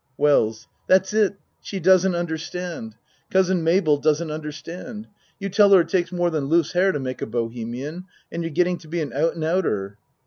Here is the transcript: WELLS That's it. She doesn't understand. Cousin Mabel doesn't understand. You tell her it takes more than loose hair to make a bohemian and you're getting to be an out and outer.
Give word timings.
WELLS 0.17 0.67
That's 0.87 1.13
it. 1.13 1.35
She 1.61 1.79
doesn't 1.79 2.15
understand. 2.15 2.95
Cousin 3.29 3.63
Mabel 3.63 3.99
doesn't 3.99 4.31
understand. 4.31 5.07
You 5.37 5.47
tell 5.49 5.69
her 5.73 5.81
it 5.81 5.89
takes 5.89 6.11
more 6.11 6.31
than 6.31 6.45
loose 6.45 6.71
hair 6.71 6.91
to 6.91 6.99
make 6.99 7.21
a 7.21 7.27
bohemian 7.27 8.05
and 8.31 8.41
you're 8.41 8.49
getting 8.49 8.79
to 8.79 8.87
be 8.87 8.99
an 8.99 9.13
out 9.13 9.35
and 9.35 9.43
outer. 9.43 9.99